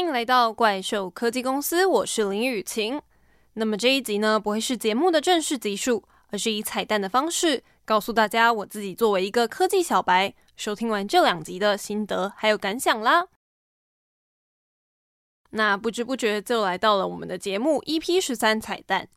[0.00, 3.00] 迎来到怪兽科技公司，我是林雨晴。
[3.52, 13.26] 那么这一集呢，不会是节目的正式集数，而是以彩蛋的方式告诉大家我自己作为一个科技小白，收听完这两集的心得还有感想啦。
[15.50, 19.08] 那不知不觉就来到了我们的节目 EP 十三彩蛋。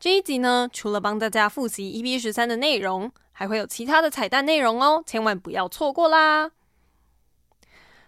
[0.00, 6.50] 这一集呢，除了帮大家复习 EP 十三的内容，还会有其他的彩蛋内容哦，千万不要错过啦！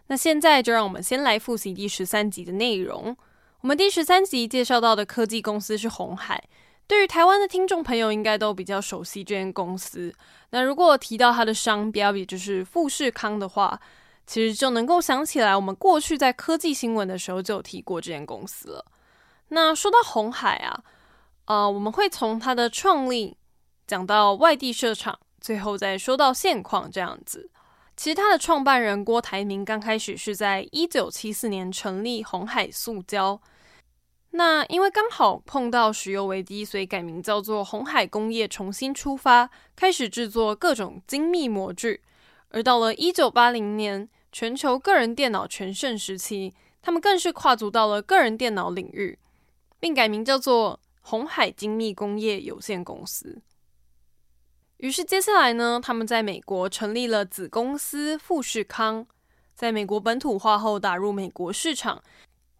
[0.06, 3.16] 那现在就让我们先来复习第十三集的内容。
[3.60, 6.42] 我们第十三集介绍到的科技公司是红海，
[6.86, 10.12] 对于台湾的听众朋友应该都比较熟悉这间公司。
[10.50, 13.80] 那如果提到它的商标，也就是富士康的话，
[14.26, 18.84] 其实就能够想起来，我们过去在科技新闻的时候就有提过这间公司了。
[19.48, 20.82] 那说到红海啊。
[21.46, 23.36] 啊、我们会从它的创立
[23.84, 27.50] 讲到外地设厂，最后再说到现况这样子。
[27.96, 33.40] 其实它的创办人郭台铭刚开始是在一九七四年成立鸿海塑胶，
[34.30, 42.02] 那因为刚好碰到石油危机，所以改名叫做鸿海工业重新出发，开始制作各种精密模具。
[42.48, 49.18] 而到了一九八零年，全球个人电脑全盛时期，他们更是跨足到了个人电脑领域，
[49.78, 50.80] 并改名叫做。
[51.04, 53.42] 鸿海精密工业有限公司。
[54.82, 59.06] 于是接下来呢，他们在美国成立了子公司富士康，
[59.54, 62.02] 在美国本土化后打入美国市场，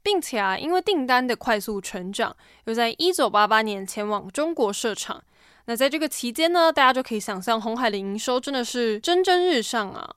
[0.04, 5.20] 并且啊，因为订单的快速成长，又在一九八八年前往中国设厂。
[5.64, 10.08] 那在这个期间呢，大家就可以想象鸿海的营收真的是蒸蒸日上啊！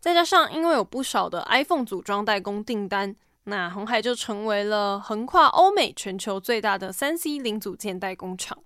[0.00, 3.14] 再加上因为有不少的 iPhone 组装代工订单。
[3.44, 8.56] 那鸿海就成为了横跨欧美全球最大的三 C 零组件代工厂。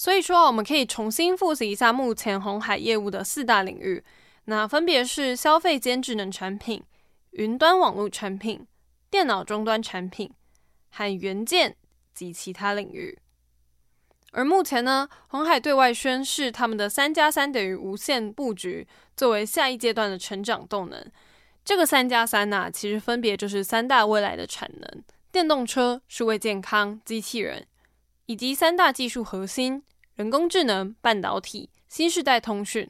[0.00, 4.02] 所以说，我们可以重新复习一下目前鸿海业务的四大领域，
[4.46, 6.82] 那分别是消费间智能产品、
[7.32, 8.66] 云端网络产品、
[9.10, 10.32] 电脑终端产品
[10.90, 11.76] 和元件
[12.14, 13.18] 及其他领域。
[14.32, 21.04] 而目前呢，鸿海对外宣示他们的三加三等于无限布局，作为下一阶段的成长动能。
[21.62, 27.66] 这个三加三呐，其实分别就是三大未来的产能：电动车、数位健康、机器人，
[28.24, 29.82] 以及三大技术核心：
[30.20, 32.86] 人工智能、半导体、新世代通讯。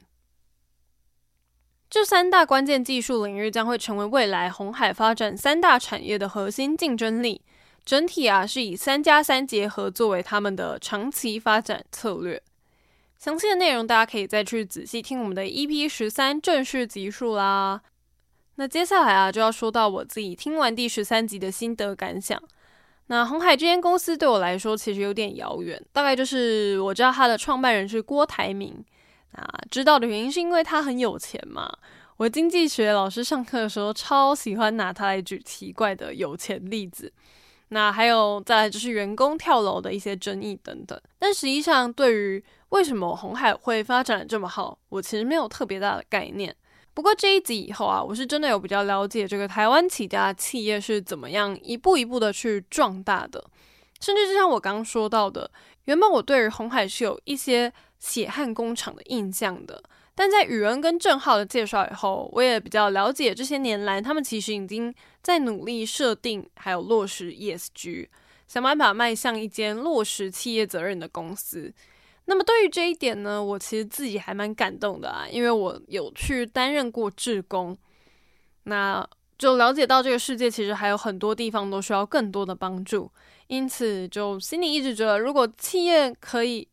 [1.89, 7.41] 这三大关键技术领域将会成为未来红海发展三大产业的核心竞争力。
[7.85, 12.43] 整体啊，是以三加三结合作为他们的长期发展策略。
[13.17, 17.81] 详细的内容大家可以再去仔细听我们的 EP 十三正式集数啦。
[18.55, 22.43] 那接下来啊，就要说到我自己听完第十三集的心得感想。
[23.11, 28.73] 那红海这间公司对我来说其实有点遥远，大概就是我知道它的创办人是郭台铭。
[29.33, 31.69] 那知道的原因是因为他很有钱嘛。
[32.15, 37.11] 我经济学老师上课的时候超喜欢拿他来举奇怪的有钱例子。
[37.67, 40.97] 那还有再来就是员工跳楼的一些争议等等。
[41.19, 46.55] 但实际上，对于为什么红海会发展这么好，我其实没有特别大的概念。
[46.93, 53.43] 不过这一集以后啊，我是真的有比较了解这个台湾起家企业是怎么样一步一步的去壮大的，
[54.01, 55.49] 甚至就像我刚刚说到的，
[55.85, 59.81] 原本我对于红海是有一些血汗工厂的印象的，
[60.13, 68.07] 但在宇恩跟正浩的介绍以后，我也比较了解这些年来他们其实已经在努力设定还有落实 ESG，
[68.47, 71.73] 想办法迈向一间落实企业责任的公司。
[72.25, 77.77] 那么对于这一点呢，我其实自己还蛮感动的啊，因为我有去担任过志工，
[78.63, 79.05] 那
[79.37, 83.11] 就了解到这个世界其实还有很多地方都需要更多的帮助，
[83.47, 86.67] 因此就心里一直觉得，如果企业可以，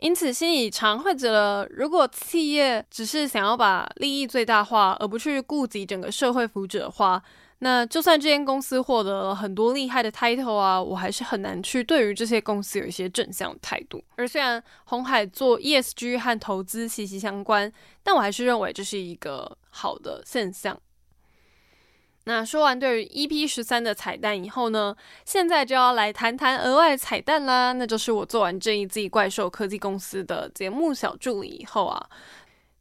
[0.00, 7.22] 因此心里常会觉得，如果企业只是想要把利益最大化，而不去顾及整个社会福祉的话。
[7.62, 14.02] 那就算这间公司获得了很多厉害的 title 啊，我还是很难去对于这些公司有一些正向态度。
[14.16, 17.70] 而虽然红海做 ESG 和投资息息相关，
[18.02, 20.80] 但我还是认为这是一个好的现象。
[22.24, 24.94] 那说完对于 EP 十三的彩蛋以后呢，
[25.24, 27.72] 现在就要来谈谈额外彩蛋啦。
[27.72, 32.08] 那就是我做完这一季怪兽科技公司的节目小助理以后啊。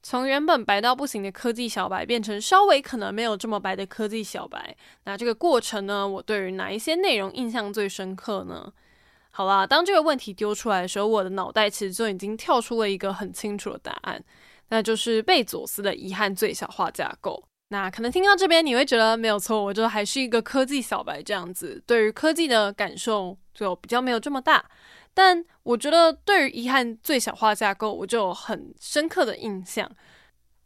[0.02, 8.72] 从原本白到不行的科技小白，变成稍微可能没有这么白的科技小白，那这个过程呢，我对于哪一些内容印象最深刻呢？
[9.32, 14.24] 好啦，当这个问题丢出来的时候，我的脑袋其实就已经跳出了一个很清楚的答案，
[14.70, 17.44] 那就是贝佐斯的遗憾最小化架构。
[17.70, 24.64] 那可能听到这边你会觉得没有错，我就还是一个科技小白这样子，对于科技的感受就比较没有这么大。
[25.14, 29.90] 但我觉得，对于遗憾最小化架构，我就有很深刻的印象。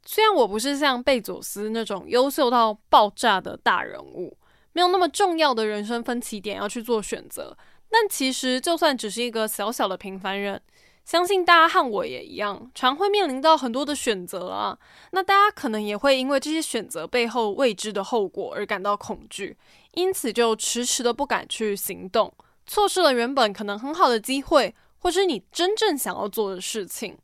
[0.06, 4.38] 虽然我不是像贝佐斯那种优秀到爆炸的大人物，
[4.74, 7.58] 没有那么重要的人生分歧点要去做选择，
[7.90, 10.62] 但其实就算只是一个小小的平凡人，
[11.04, 14.78] 相信大家和我也一样，常会面临到很多的选择啊。
[15.12, 19.58] 那大家可能也会因为这些选择背后未知的后果而感到恐惧，
[19.94, 22.34] 因此就迟迟的不敢去行动，
[22.66, 27.18] 错失了原本可能很好的机会，或是你真正想要做的事情。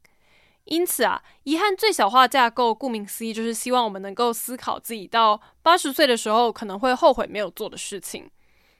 [0.65, 8.29] 因此啊，遗憾最小化架构，顾名思义，就是希望我们能够思考自己到八十岁的时候可能会后悔没有做的事情。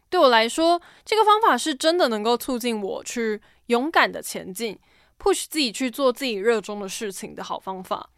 [0.10, 4.78] 对我来说，这个方法是真的能够促进我去勇敢的前进
[5.18, 8.10] ，push 自己去做自己热衷的事情的好方法。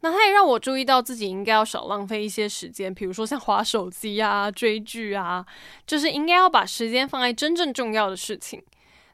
[0.00, 5.44] 那它也让我注意到自己应该要少浪费一些时间，比如说像滑手机啊、追剧啊，
[5.86, 8.62] 就是应该要把时间放在真正重要的事情。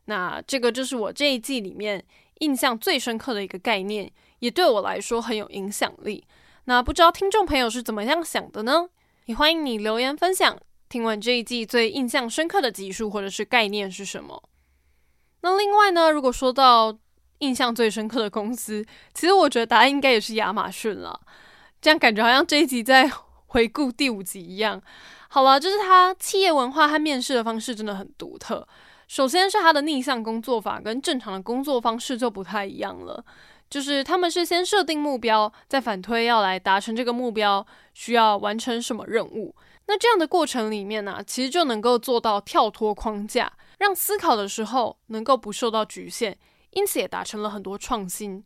[0.06, 2.04] 那这个就是我这一季里面。
[2.40, 6.24] 印象最深刻的一个概念，也对我来说很有影响力。
[6.66, 8.88] 那不知道听众朋友是怎么样想的呢？
[9.24, 10.56] 也欢迎你留言分享。
[10.88, 14.42] 听完这一季最印象深刻的集数或者是概念是什么？
[15.42, 16.96] 那另外呢，如果说到
[17.38, 21.20] 印象最深刻的公司，其实我觉得答案应该也是亚马逊了。
[21.80, 23.10] 这样感觉好像这一集在
[23.46, 24.82] 回顾第五集一样。
[25.28, 28.66] 好了，就是它企业文化和面试的方式真的很独特。
[29.06, 33.24] 首先是他的逆向工作法跟正常的工作方式就不太一样了，
[33.70, 39.54] 就是他们是先设定目标，再反推要来达成这个目标需要完成什么任务。
[39.88, 46.38] 那这样的过程里面呢、其实就能够做到跳脱框架，让思考的时候能够不受到局限，
[46.70, 48.44] 因此也达成了很多创新。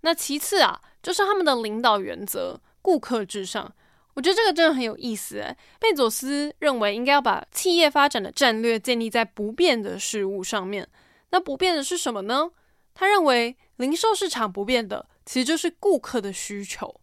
[0.00, 3.72] 那其次啊，就是他们的领导原则，顾客至上。
[4.14, 10.88] 我觉得这个真的很有意思，贝佐斯认为应该要把企业发展的战略建立在不变的事物上面。
[11.30, 12.50] 那不变的是什么呢？
[12.94, 17.00] 他认为零售市场不变的其实就是顾客的需求，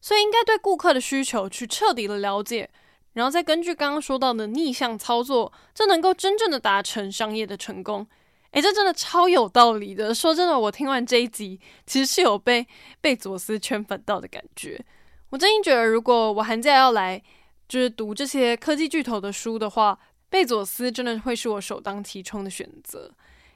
[0.00, 2.70] 所以应该对顾客的需求去彻底的了解，
[3.16, 8.06] 然后再根据刚刚说到的逆向操作，这能够真正的达成商业的成功。
[8.50, 10.14] 诶，这真的超有道理的。
[10.14, 12.66] 说真的，我听完这一集，其实是有被
[13.00, 14.78] 贝佐斯圈粉到的感觉。
[15.30, 17.22] 我真心觉得，如果我寒假要来
[17.66, 19.98] 就是读这些科技巨头的书的话，
[20.28, 23.10] 贝佐斯真的会是我首当其冲的选择。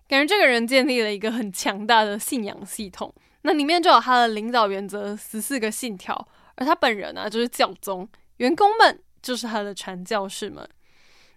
[0.09, 8.09] 感觉这个人建立了一个很强大的信仰系统，那里面就有他的领导原则十四个信条，而他本人呢、啊，就是教宗，
[8.39, 10.69] 员工们就是他的传教士们。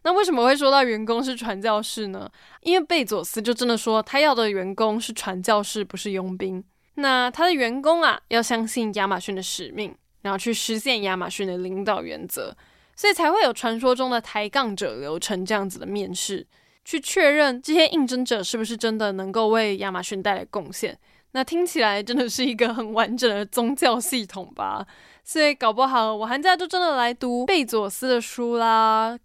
[0.04, 2.30] 那为什么会说到员工是传教士呢？
[2.62, 6.64] 因为贝佐斯就真的说，他要的员工是传教士，不是佣兵。
[6.96, 9.96] 那他的员工啊，要相信亚马逊的使命。
[10.24, 12.56] 然后去实现亚马逊的领导原则，
[12.96, 16.48] 所以才会有传说中的抬杠者流程这样子的面试，
[16.86, 20.98] 去确认这些应征者是不是真的能够为亚马逊带来贡献。
[21.34, 24.88] 那听起来真的是一个很完整的宗教系统吧？
[25.24, 29.18] 所以搞不好我寒假就真的来读贝佐斯的书啦，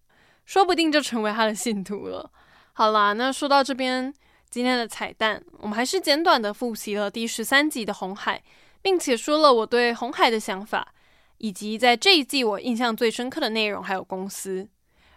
[0.45, 2.31] 说不定就成为他的信徒了。
[2.73, 4.13] 好啦，那说到这边，
[4.49, 8.43] 今天的彩蛋，我们还是简短的复习了第十三集的红海。
[8.81, 10.95] 并且说了我对红海的想法，
[11.39, 14.69] 以及在这一季我印象最深刻的内容，还有公司。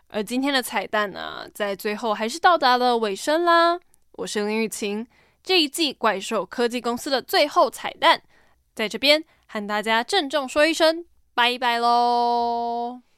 [0.07, 3.80] 而今天的彩蛋呢、在最后还是到达了尾声啦。
[4.13, 5.06] 我是林雨晴，
[5.44, 8.19] 这一季怪兽科技公司的最后彩蛋，
[8.74, 11.03] 在这边和大家郑重说一声
[11.33, 13.10] 拜拜喽。